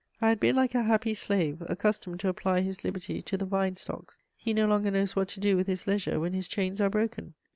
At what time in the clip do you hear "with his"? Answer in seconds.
5.55-5.85